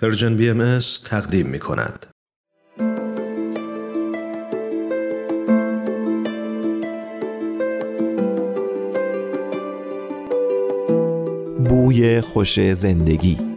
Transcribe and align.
پرژن 0.00 0.36
بی 0.36 0.50
ام 0.50 0.78
تقدیم 1.04 1.46
می 1.46 1.58
کند. 1.58 2.06
بوی 11.68 12.20
خوش 12.20 12.72
زندگی 12.72 13.47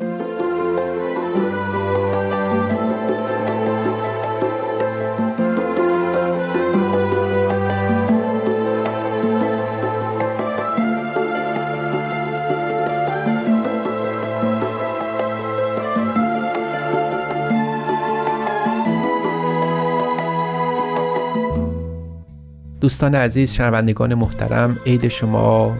دوستان 22.81 23.15
عزیز 23.15 23.53
شنوندگان 23.53 24.13
محترم 24.13 24.77
عید 24.85 25.07
شما 25.07 25.77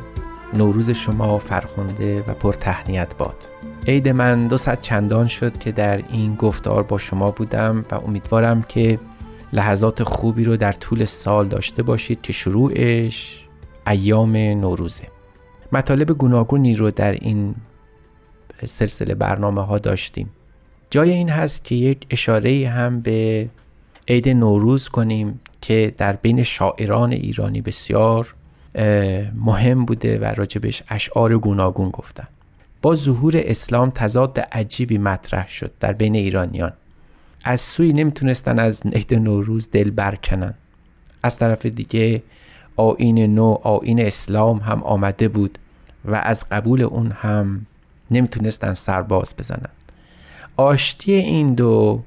نوروز 0.53 0.89
شما 0.89 1.37
فرخنده 1.37 2.23
و 2.27 2.33
پر 2.33 2.53
تهنیت 2.53 3.17
باد. 3.17 3.35
عید 3.87 4.09
من 4.09 4.47
دو 4.47 4.57
صد 4.57 4.81
چندان 4.81 5.27
شد 5.27 5.57
که 5.57 5.71
در 5.71 6.03
این 6.09 6.35
گفتار 6.35 6.83
با 6.83 6.97
شما 6.97 7.31
بودم 7.31 7.85
و 7.91 7.95
امیدوارم 7.95 8.61
که 8.61 8.99
لحظات 9.53 10.03
خوبی 10.03 10.43
رو 10.43 10.57
در 10.57 10.71
طول 10.71 11.05
سال 11.05 11.47
داشته 11.47 11.83
باشید 11.83 12.21
که 12.21 12.33
شروعش 12.33 13.45
ایام 13.87 14.37
نوروزه. 14.37 15.07
مطالب 15.71 16.11
گوناگونی 16.11 16.75
رو 16.75 16.91
در 16.91 17.11
این 17.11 17.55
سلسله 18.65 19.15
برنامه 19.15 19.65
ها 19.65 19.77
داشتیم. 19.77 20.29
جای 20.89 21.09
این 21.11 21.29
هست 21.29 21.63
که 21.63 21.75
یک 21.75 22.05
اشاره 22.09 22.69
هم 22.69 22.99
به 22.99 23.49
عید 24.07 24.29
نوروز 24.29 24.89
کنیم 24.89 25.39
که 25.61 25.93
در 25.97 26.13
بین 26.13 26.43
شاعران 26.43 27.11
ایرانی 27.11 27.61
بسیار 27.61 28.35
مهم 29.35 29.85
بوده 29.85 30.19
و 30.19 30.23
راجبش 30.23 30.83
اشعار 30.89 31.37
گوناگون 31.37 31.89
گفتن. 31.89 32.27
با 32.81 32.95
ظهور 32.95 33.33
اسلام 33.37 33.89
تضاد 33.89 34.39
عجیبی 34.39 34.97
مطرح 34.97 35.47
شد 35.47 35.71
در 35.79 35.93
بین 35.93 36.15
ایرانیان. 36.15 36.73
از 37.43 37.61
سوی 37.61 37.93
نمی‌تونستن 37.93 38.59
از 38.59 38.81
عید 38.93 39.13
نوروز 39.13 39.69
دل 39.71 39.89
برکنن. 39.89 40.53
از 41.23 41.37
طرف 41.37 41.65
دیگه 41.65 42.23
آین 42.75 43.35
نو 43.35 43.57
آین 43.63 44.01
اسلام 44.01 44.57
هم 44.57 44.83
آمده 44.83 45.27
بود 45.27 45.57
و 46.05 46.15
از 46.15 46.45
قبول 46.51 46.81
اون 46.81 47.11
هم 47.11 47.65
نمی‌تونستن 48.11 48.73
سرباز 48.73 49.35
بزنن. 49.37 49.69
آشتی 50.57 51.13
این 51.13 51.53
دو 51.53 52.03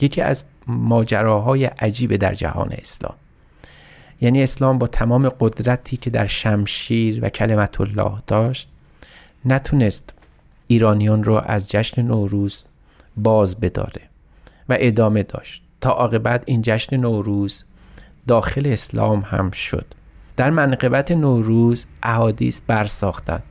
یکی 0.00 0.20
از 0.20 0.44
ماجراهای 0.66 1.64
عجیب 1.64 2.16
در 2.16 2.34
جهان 2.34 2.72
اسلام. 2.72 3.14
یعنی 4.20 4.42
اسلام 4.42 4.78
با 4.78 4.86
تمام 4.86 5.28
قدرتی 5.28 5.96
که 5.96 6.10
در 6.10 6.26
شمشیر 6.26 7.24
و 7.24 7.28
کلمت 7.28 7.80
الله 7.80 8.12
داشت 8.26 8.68
نتونست 9.44 10.14
ایرانیان 10.66 11.24
را 11.24 11.40
از 11.40 11.70
جشن 11.70 12.02
نوروز 12.02 12.64
باز 13.16 13.60
بداره 13.60 14.02
و 14.68 14.76
ادامه 14.80 15.22
داشت. 15.22 15.62
تا 15.80 15.90
عاقبت 15.90 16.42
این 16.46 16.62
جشن 16.62 16.96
نوروز 16.96 17.64
داخل 18.26 18.66
اسلام 18.66 19.20
هم 19.20 19.50
شد. 19.50 19.86
در 20.36 20.50
منقبت 20.50 21.12
نوروز 21.12 21.86
احادیث 22.02 22.60
برساختند. 22.66 23.42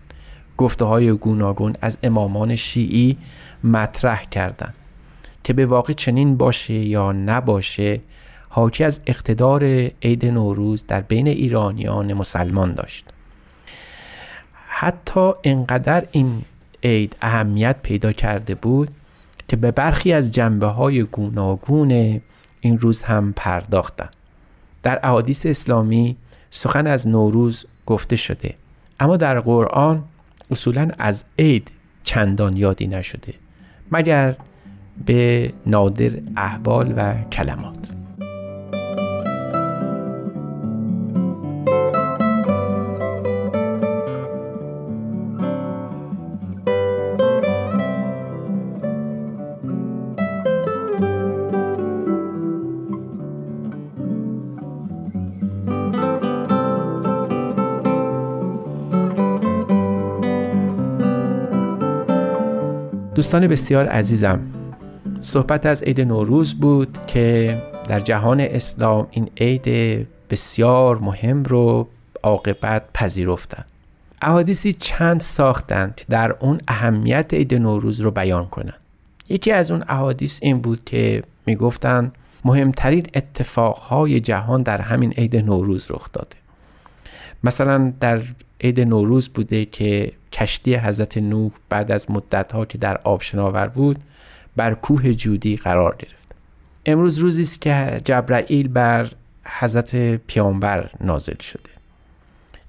گفته 0.58 0.86
های 0.86 1.12
گوناگون 1.12 1.76
از 1.82 1.98
امامان 2.04 2.56
شیعی 2.56 3.18
مطرح 3.64 4.26
کردند. 4.26 4.74
که 5.44 5.54
به 5.54 5.66
واقع 5.66 5.94
چنین 5.94 6.38
باشه 6.38 6.74
یا 6.74 7.12
نباشه 7.12 8.02
حاکی 8.50 8.84
از 8.84 9.00
اقتدار 9.08 9.64
عید 10.02 10.26
نوروز 10.26 10.86
در 10.88 11.02
بین 11.02 11.28
ایرانیان 11.28 12.14
مسلمان 12.14 12.74
داشت. 12.74 13.06
حتی 14.68 15.32
انقدر 15.44 16.04
این 16.12 16.42
عید 16.84 17.16
اهمیت 17.22 17.76
پیدا 17.84 18.12
کرده 18.12 18.56
بود 18.56 18.90
که 19.48 19.56
به 19.56 19.72
برخی 19.72 20.14
از 20.14 20.32
جنبه 20.32 20.68
های 20.68 21.04
گوناگون 21.04 22.22
این 22.62 22.80
روز 22.80 23.04
هم 23.04 23.34
پرداختن 23.36 24.10
در 24.84 25.00
احادیث 25.04 25.46
اسلامی 25.46 26.18
سخن 26.50 26.88
از 26.88 27.08
نوروز 27.08 27.66
گفته 27.86 28.16
شده 28.16 28.56
اما 29.00 29.18
در 29.18 29.40
قرآن 29.40 30.04
اصولا 30.52 30.90
از 30.98 31.24
عید 31.40 31.72
چندان 32.04 32.58
یادی 32.58 32.88
نشده. 32.88 33.34
مگر 33.92 34.36
به 35.06 35.54
نادر 35.66 36.12
احوال 36.38 36.94
و 36.98 37.14
کلمات. 37.32 37.72
دوستان 63.16 63.48
بسیار 63.48 63.86
عزیزم 63.88 64.61
صحبت 65.24 65.66
از 65.66 65.84
عید 65.84 66.02
نوروز 66.02 66.54
بود 66.54 66.98
که 67.08 67.58
در 67.88 68.00
جهان 68.00 68.40
اسلام 68.40 69.08
این 69.12 69.30
عید 69.38 69.68
بسیار 70.30 70.98
مهم 70.98 71.44
رو 71.44 71.88
عاقبت 72.24 72.84
پذیرفتند 72.94 73.66
احادیثی 74.22 74.74
چند 74.74 75.22
ساختند 75.22 75.96
که 75.96 76.06
در 76.10 76.36
اون 76.40 76.58
اهمیت 76.68 77.34
عید 77.34 77.54
نوروز 77.54 78.02
رو 78.02 78.12
بیان 78.12 78.46
کنند. 78.46 78.80
یکی 79.30 79.52
از 79.52 79.72
اون 79.72 79.84
احادیث 79.88 80.40
این 80.42 80.62
بود 80.62 80.86
که 80.86 81.24
می‌گفتند 81.46 82.16
مهمترین 82.46 83.06
اتفاقهای 83.16 84.20
جهان 84.20 84.64
در 84.64 84.82
همین 84.82 85.12
عید 85.12 85.36
نوروز 85.36 85.88
رخ 85.90 86.12
داده. 86.14 86.36
مثلا 87.44 87.94
در 88.00 88.22
عید 88.62 88.80
نوروز 88.80 89.30
بوده 89.30 89.66
که 89.66 90.12
کشتی 90.34 90.76
حضرت 90.76 91.18
نوح 91.18 91.52
بعد 91.70 91.92
از 91.92 92.12
مدتها 92.12 92.66
که 92.66 92.78
در 92.78 92.98
آب 93.04 93.22
شناور 93.22 93.68
بود 93.68 94.00
بر 94.56 94.74
کوه 94.74 95.14
جودی 95.14 95.56
قرار 95.56 95.96
گرفت. 96.00 96.36
امروز 96.86 97.18
روزی 97.18 97.42
است 97.42 97.62
که 97.62 98.02
جبرائیل 98.06 98.68
بر 98.68 99.12
حضرت 99.46 100.16
پیامبر 100.16 100.90
نازل 101.02 101.38
شده. 101.42 101.70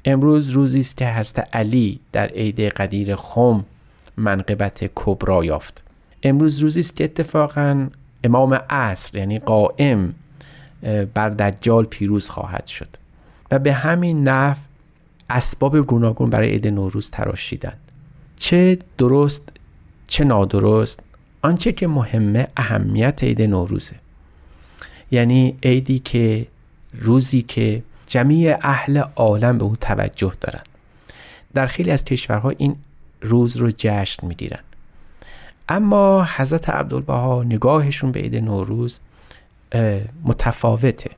امروز 0.04 0.48
روزی 0.48 0.80
است 0.80 0.96
که 0.96 1.06
حضرت 1.06 1.48
علی 1.52 2.00
در 2.12 2.26
عید 2.26 2.60
قدیر 2.60 3.16
خم 3.16 3.64
منقبت 4.16 4.90
کبرا 4.94 5.44
یافت. 5.44 5.82
امروز 6.22 6.58
روزی 6.58 6.80
است 6.80 6.96
که 6.96 7.04
اتفاقا 7.04 7.88
امام 8.24 8.54
عصر 8.70 9.18
یعنی 9.18 9.38
قائم 9.38 10.14
بر 11.14 11.28
دجال 11.28 11.84
پیروز 11.84 12.28
خواهد 12.28 12.66
شد 12.66 12.96
و 13.50 13.58
به 13.58 13.72
همین 13.72 14.28
نحو 14.28 14.56
اسباب 15.30 15.80
گوناگون 15.80 16.30
برای 16.30 16.48
عید 16.48 16.66
نوروز 16.66 17.10
تراشیدند. 17.10 17.78
چه 18.36 18.78
درست 18.98 19.52
چه 20.06 20.24
نادرست 20.24 21.00
آنچه 21.42 21.72
که 21.72 21.86
مهمه 21.86 22.48
اهمیت 22.56 23.24
عید 23.24 23.42
نوروزه. 23.42 23.96
یعنی 25.10 25.56
عیدی 25.62 25.98
که 25.98 26.46
روزی 26.92 27.42
که 27.42 27.82
جمیع 28.06 28.56
اهل 28.60 29.02
عالم 29.16 29.58
به 29.58 29.64
او 29.64 29.76
توجه 29.76 30.32
دارند 30.40 30.68
در 31.54 31.66
خیلی 31.66 31.90
از 31.90 32.04
کشورها 32.04 32.50
این 32.50 32.76
روز 33.22 33.56
رو 33.56 33.70
جشن 33.76 34.26
می‌گیرن. 34.26 34.60
اما 35.68 36.28
حضرت 36.36 36.70
عبدالبها 36.70 37.42
نگاهشون 37.42 38.12
به 38.12 38.20
عید 38.20 38.36
نوروز 38.36 39.00
متفاوته. 40.24 41.10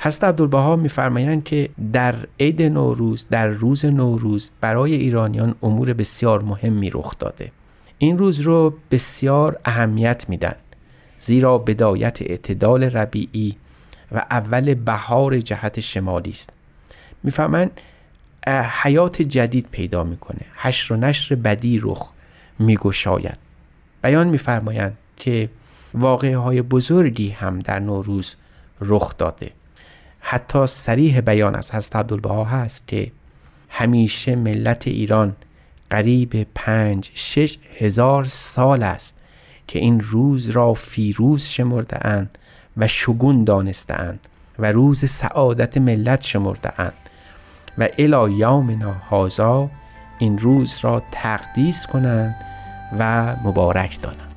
حضرت 0.00 0.24
عبدالبها 0.24 0.76
میفرمایند 0.76 1.44
که 1.44 1.68
در 1.92 2.14
عید 2.40 2.62
نوروز 2.62 3.26
در 3.30 3.46
روز 3.46 3.84
نوروز 3.84 4.50
برای 4.60 4.94
ایرانیان 4.94 5.54
امور 5.62 5.92
بسیار 5.92 6.42
مهمی 6.42 6.90
رخ 6.90 7.18
داده. 7.18 7.52
این 8.02 8.18
روز 8.18 8.40
رو 8.40 8.74
بسیار 8.90 9.60
اهمیت 9.64 10.28
میدن 10.28 10.54
زیرا 11.20 11.58
بدایت 11.58 12.22
اعتدال 12.22 12.84
ربیعی 12.84 13.56
و 14.12 14.18
اول 14.30 14.74
بهار 14.74 15.40
جهت 15.40 15.80
شمالی 15.80 16.30
است. 16.30 16.50
می‌فهمن 17.22 17.70
حیات 18.82 19.22
جدید 19.22 19.68
پیدا 19.70 20.04
می‌کنه 20.04 20.40
حشر 20.56 20.94
و 20.94 20.96
نشر 20.96 21.34
بدی 21.34 21.78
رخ 21.82 22.10
میگشاید. 22.58 23.38
بیان 24.02 24.28
میفرمایند 24.28 24.98
که 25.16 25.48
واقعه 25.94 26.36
های 26.36 26.62
بزرگی 26.62 27.30
هم 27.30 27.58
در 27.58 27.78
نوروز 27.78 28.36
رخ 28.80 29.16
داده. 29.18 29.50
حتی 30.20 30.66
سریح 30.66 31.20
بیان 31.20 31.54
از 31.54 31.74
حضرت 31.74 31.96
عبدالبها 31.96 32.44
هست 32.44 32.88
که 32.88 33.12
همیشه 33.68 34.36
ملت 34.36 34.88
ایران 34.88 35.36
قریب 35.92 36.46
پنج 36.54 37.10
شش 37.14 37.58
هزار 37.78 38.24
سال 38.24 38.82
است 38.82 39.14
که 39.66 39.78
این 39.78 40.00
روز 40.00 40.48
را 40.48 40.74
فیروز 40.74 41.44
شمرده 41.44 42.06
اند 42.06 42.38
و 42.76 42.88
شگون 42.88 43.44
دانسته 43.44 43.94
اند 43.94 44.20
و 44.58 44.72
روز 44.72 45.10
سعادت 45.10 45.78
ملت 45.78 46.22
شمرده 46.22 46.80
اند 46.80 46.92
و 47.78 47.88
الی 47.98 48.34
یومنا 48.34 48.92
هازا 48.92 49.70
این 50.18 50.38
روز 50.38 50.78
را 50.82 51.02
تقدیس 51.12 51.86
کنند 51.86 52.34
و 52.98 53.34
مبارک 53.44 54.00
دانند. 54.02 54.31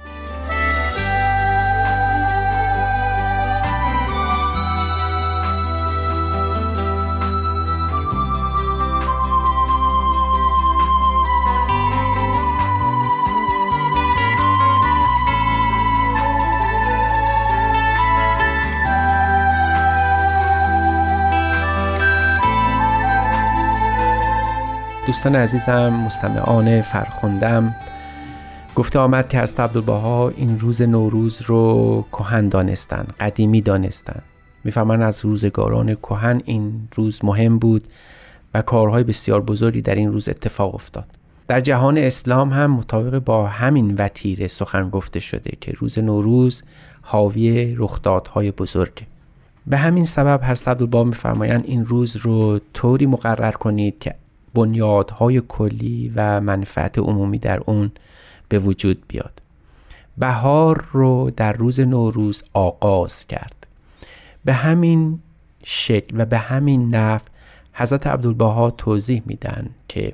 دوستان 25.05 25.35
عزیزم 25.35 25.89
مستمعان 25.89 26.81
فرخوندم 26.81 27.75
گفته 28.75 28.99
آمد 28.99 29.29
که 29.29 29.39
از 29.39 29.59
عبدالبها 29.59 30.29
این 30.29 30.59
روز 30.59 30.81
نوروز 30.81 31.41
رو 31.41 32.05
کهن 32.11 32.49
دانستن 32.49 33.07
قدیمی 33.19 33.61
دانستن. 33.61 34.21
میفرمان 34.63 35.01
از 35.01 35.25
روزگاران 35.25 35.95
کهن 35.95 36.41
این 36.45 36.87
روز 36.95 37.25
مهم 37.25 37.59
بود 37.59 37.87
و 38.53 38.61
کارهای 38.61 39.03
بسیار 39.03 39.41
بزرگی 39.41 39.81
در 39.81 39.95
این 39.95 40.11
روز 40.11 40.29
اتفاق 40.29 40.75
افتاد. 40.75 41.05
در 41.47 41.61
جهان 41.61 41.97
اسلام 41.97 42.49
هم 42.49 42.71
مطابق 42.71 43.19
با 43.19 43.47
همین 43.47 43.95
وتیره 43.97 44.47
سخن 44.47 44.89
گفته 44.89 45.19
شده 45.19 45.57
که 45.61 45.71
روز 45.71 45.99
نوروز 45.99 46.63
حاوی 47.01 47.75
رخدادهای 47.75 48.51
بزرگه. 48.51 49.07
به 49.67 49.77
همین 49.77 50.05
سبب 50.05 50.39
هر 50.43 50.57
عبدالبها 50.67 51.03
میفرمایند 51.03 51.63
این 51.67 51.85
روز 51.85 52.15
رو 52.15 52.59
طوری 52.73 53.05
مقرر 53.05 53.51
کنید 53.51 53.99
که 53.99 54.15
بنیادهای 54.55 55.41
کلی 55.47 56.11
و 56.15 56.41
منفعت 56.41 56.99
عمومی 56.99 57.39
در 57.39 57.59
اون 57.65 57.91
به 58.49 58.59
وجود 58.59 59.03
بیاد. 59.07 59.41
بهار 60.17 60.87
رو 60.91 61.31
در 61.37 61.53
روز 61.53 61.79
نوروز 61.79 62.43
آغاز 62.53 63.27
کرد. 63.27 63.67
به 64.45 64.53
همین 64.53 65.19
شکل 65.63 66.21
و 66.21 66.25
به 66.25 66.37
همین 66.37 66.95
نحو 66.95 67.21
حضرت 67.73 68.07
عبدالبها 68.07 68.71
توضیح 68.71 69.23
میدن 69.25 69.69
که 69.87 70.13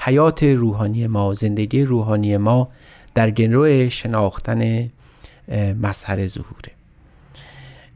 حیات 0.00 0.42
روحانی 0.42 1.06
ما 1.06 1.34
زندگی 1.34 1.84
روحانی 1.84 2.36
ما 2.36 2.68
در 3.14 3.30
گنرو 3.30 3.90
شناختن 3.90 4.90
مظهر 5.82 6.26
ظهوره 6.26 6.72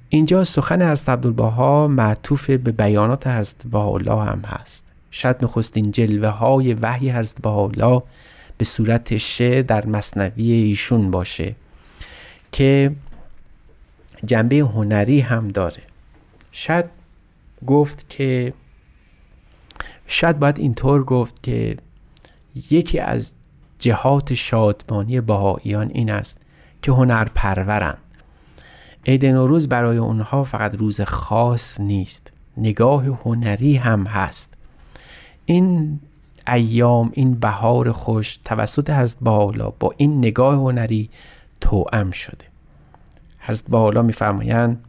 اینجا 0.09 0.45
سخن 0.45 0.91
حضرت 0.91 1.09
عبدالبها 1.09 1.89
معطوف 1.89 2.51
به 2.51 2.73
بیانات 2.73 3.27
حضرت 3.27 3.75
الله 3.75 4.23
هم 4.23 4.43
هست. 4.47 4.92
شاید 5.15 5.37
نخستین 5.43 5.91
جلوه 5.91 6.29
های 6.29 6.75
وحی 6.75 7.11
حضرت 7.11 7.43
بهاءالله 7.43 8.03
به 8.59 8.65
صورت 8.65 9.17
شه 9.17 9.63
در 9.63 9.87
مصنوی 9.87 10.53
ایشون 10.53 11.11
باشه 11.11 11.55
که 12.53 12.93
جنبه 14.25 14.57
هنری 14.57 15.21
هم 15.21 15.49
داره. 15.49 15.83
شاید 16.53 16.85
گفت 17.67 18.11
که 18.11 18.53
شاید 20.07 20.39
باید 20.39 20.59
اینطور 20.59 21.05
گفت 21.05 21.43
که 21.43 21.77
یکی 22.71 22.99
از 22.99 23.35
جهات 23.79 24.35
شادمانی 24.35 25.21
بهاییان 25.21 25.91
این 25.95 26.11
است 26.11 26.41
که 26.83 26.93
هنر 26.93 27.25
پرورند 27.25 27.99
عید 29.07 29.27
نوروز 29.27 29.69
برای 29.69 29.97
اونها 29.97 30.45
فقط 30.45 30.75
روز 30.75 31.01
خاص 31.01 31.81
نیست 31.81 32.33
نگاه 32.57 33.05
هنری 33.05 33.77
هم 33.77 34.07
هست. 34.07 34.55
این 35.47 36.01
ایام 36.49 37.11
این 37.15 37.35
بهار 37.35 37.93
خوش 37.93 38.39
توسط 38.45 38.91
حضرت 38.91 39.19
بالا 39.21 39.71
با 39.71 39.95
این 39.97 40.19
نگاه 40.19 40.55
هنری 40.55 41.11
توأم 41.61 42.11
شده. 42.11 42.45
حضرت 43.39 43.71
بالا 43.71 44.03
میفرمایند 44.03 44.85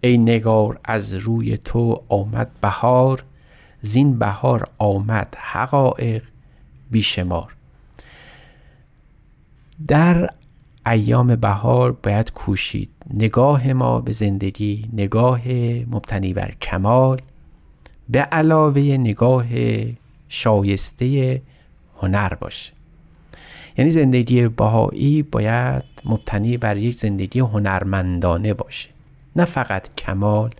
ای 0.00 0.18
نگار 0.18 0.80
از 0.84 1.12
روی 1.12 1.56
تو 1.56 2.02
آمد 2.08 2.50
بهار 2.60 3.24
زین 3.80 4.18
بهار 4.18 4.68
آمد 4.78 5.36
حقایق 5.40 6.22
بیشمار 6.90 7.54
در 9.88 10.30
ایام 10.86 11.36
بهار 11.36 11.92
باید 11.92 12.32
کوشید 12.32 12.90
نگاه 13.14 13.72
ما 13.72 14.00
به 14.00 14.12
زندگی 14.12 14.88
نگاه 14.92 15.48
مبتنی 15.90 16.32
بر 16.32 16.54
کمال 16.62 17.20
به 18.12 18.20
علاوه 18.20 18.82
نگاه 18.82 19.46
شایسته 20.28 21.42
هنر 22.00 22.34
باشه 22.34 22.72
یعنی 23.78 23.90
زندگی 23.90 24.48
بهایی 24.48 25.22
باید 25.22 25.82
مبتنی 26.04 26.56
بر 26.56 26.76
یک 26.76 26.96
زندگی 26.96 27.40
هنرمندانه 27.40 28.54
باشه. 28.54 28.88
نه 29.36 29.44
فقط 29.44 29.94
کمال 29.94 30.50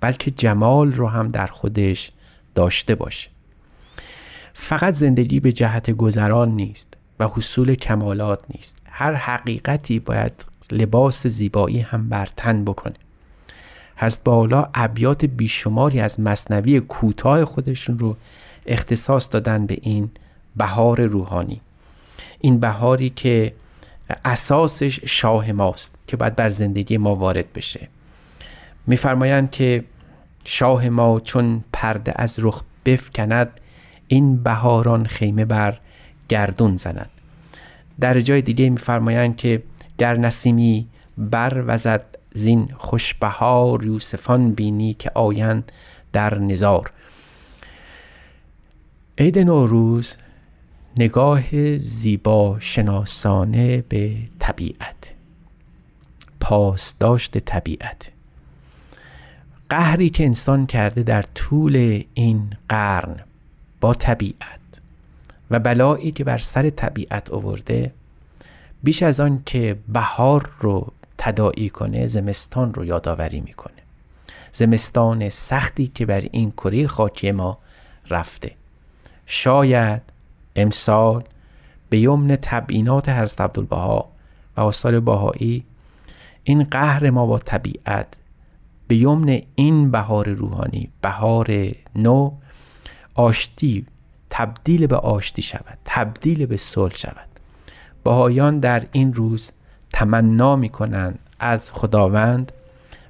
بلکه 0.00 0.30
جمال 0.30 0.92
رو 0.92 1.08
هم 1.08 1.28
در 1.28 1.46
خودش 1.46 2.10
داشته 2.54 2.94
باشه. 2.94 3.30
فقط 4.54 4.94
زندگی 4.94 5.40
به 5.40 5.52
جهت 5.52 5.90
گذران 5.90 6.50
نیست 6.50 6.96
و 7.20 7.28
حصول 7.28 7.74
کمالات 7.74 8.40
نیست. 8.54 8.76
هر 8.84 9.14
حقیقتی 9.14 9.98
باید 9.98 10.44
لباس 10.72 11.26
زیبایی 11.26 11.80
هم 11.80 12.08
بر 12.08 12.28
تن 12.36 12.64
بکنه. 12.64 12.96
هست 14.00 14.24
بالا 14.24 14.68
ابیات 14.74 15.24
بیشماری 15.24 16.00
از 16.00 16.20
مصنوی 16.20 16.80
کوتاه 16.80 17.44
خودشون 17.44 17.98
رو 17.98 18.16
اختصاص 18.66 19.28
دادن 19.30 19.66
به 19.66 19.78
این 19.82 20.10
بهار 20.56 21.00
روحانی. 21.00 21.60
این 22.40 22.60
بهاری 22.60 23.10
که 23.10 23.52
اساسش 24.24 25.00
شاه 25.04 25.52
ماست 25.52 25.94
که 26.06 26.16
باید 26.16 26.36
بر 26.36 26.48
زندگی 26.48 26.96
ما 26.96 27.16
وارد 27.16 27.52
بشه. 27.52 27.88
میفرمایند 28.86 29.50
که 29.50 29.84
شاه 30.44 30.88
ما 30.88 31.20
چون 31.20 31.64
پرده 31.72 32.12
از 32.16 32.36
رخ 32.38 32.62
بفکند 32.86 33.60
این 34.08 34.42
بهاران 34.42 35.06
خیمه 35.06 35.44
بر 35.44 35.78
گردون 36.28 36.76
زند. 36.76 37.10
در 38.00 38.20
جای 38.20 38.42
دیگه 38.42 38.70
میفرمایند 38.70 39.36
که 39.36 39.62
در 39.98 40.16
نسیمی 40.16 40.86
بر 41.18 41.64
وزد 41.66 42.04
زین 42.34 42.68
خوشبهار 42.78 43.84
یوسفان 43.84 44.52
بینی 44.52 44.94
که 44.94 45.10
آیند 45.14 45.72
در 46.12 46.38
نزار. 46.38 46.92
عید 49.18 49.38
نوروز 49.38 50.16
نگاه 50.96 51.78
زیبا 51.78 52.56
شناسانه 52.60 53.84
به 53.88 54.16
طبیعت 54.38 55.14
پاسداشت 56.40 57.38
طبیعت. 57.38 58.12
قهری 59.70 60.10
که 60.10 60.24
انسان 60.24 60.66
کرده 60.66 61.02
در 61.02 61.22
طول 61.22 62.04
این 62.14 62.50
قرن 62.68 63.16
با 63.80 63.94
طبیعت 63.94 64.60
و 65.50 65.58
بلایی 65.58 66.12
که 66.12 66.24
بر 66.24 66.38
سر 66.38 66.70
طبیعت 66.70 67.30
آورده 67.30 67.92
بیش 68.82 69.02
از 69.02 69.20
آن 69.20 69.42
که 69.46 69.76
بهار 69.88 70.50
رو 70.60 70.92
تداعی 71.22 71.68
کنه 71.68 72.06
زمستان 72.06 72.74
رو 72.74 72.84
یادآوری 72.84 73.40
می‌کنه. 73.40 73.82
زمستان 74.52 75.28
سختی 75.28 75.90
که 75.94 76.06
بر 76.06 76.20
این 76.20 76.50
کره 76.50 76.86
خاکی 76.86 77.32
ما 77.32 77.58
رفته. 78.10 78.52
شاید 79.26 80.02
امسال 80.56 81.24
به 81.90 81.98
یمن 81.98 82.36
تبیینات 82.42 83.08
حضرت 83.08 83.40
عبدالبها 83.40 84.08
و 84.56 84.60
آثار 84.60 85.00
باهایی 85.00 85.64
این 86.44 86.64
قهر 86.64 87.10
ما 87.10 87.26
با 87.26 87.38
طبیعت 87.38 88.06
به 88.88 88.96
یمن 88.96 89.42
این 89.54 89.90
بهار 89.90 90.28
روحانی 90.28 90.90
بهار 91.02 91.68
نو 91.96 92.32
آشتی 93.14 93.86
تبدیل 94.30 94.86
به 94.86 94.96
آشتی 94.96 95.42
شود 95.42 95.78
تبدیل 95.84 96.46
به 96.46 96.56
صلح 96.56 96.96
شود. 96.96 97.28
باهایان 98.04 98.58
در 98.58 98.86
این 98.92 99.14
روز 99.14 99.50
تمنا 99.92 100.56
می 100.56 100.68
کنند 100.68 101.18
از 101.40 101.70
خداوند 101.72 102.52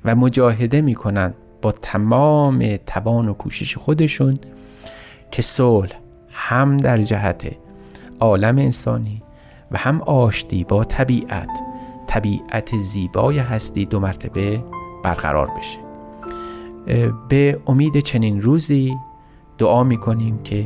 و 0.04 0.14
مجاهده 0.14 0.80
می 0.80 0.94
کنند 0.94 1.34
با 1.62 1.72
تمام 1.72 2.76
توان 2.87 3.28
و 3.28 3.32
کوشش 3.32 3.76
خودشون 3.76 4.38
که 5.30 5.42
صلح 5.42 5.92
هم 6.30 6.76
در 6.76 7.02
جهت 7.02 7.50
عالم 8.20 8.58
انسانی 8.58 9.22
و 9.70 9.78
هم 9.78 10.02
آشتی 10.02 10.64
با 10.64 10.84
طبیعت 10.84 11.49
طبیعت 12.06 12.76
زیبای 12.76 13.38
هستی 13.38 13.84
دو 13.84 14.00
مرتبه 14.00 14.64
برقرار 15.02 15.50
بشه. 15.58 15.78
به 17.28 17.60
امید 17.66 18.00
چنین 18.00 18.42
روزی 18.42 18.96
دعا 19.58 19.84
می 19.84 19.96
کنیم 19.96 20.42
که 20.42 20.64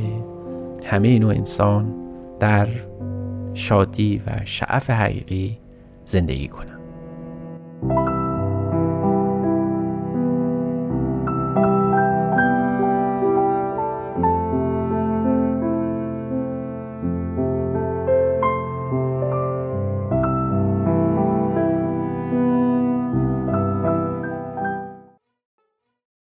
همه 0.85 1.19
نوع 1.19 1.33
انسان 1.33 1.93
در 2.39 2.67
شادی 3.53 4.21
و 4.27 4.31
شعف 4.45 4.89
حقیقی 4.89 5.57
زندگی 6.05 6.47
کنم 6.47 6.74